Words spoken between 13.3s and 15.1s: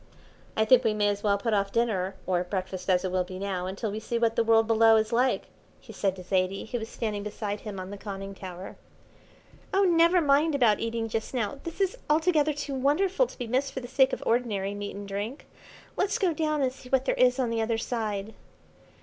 be missed for the sake of ordinary meat and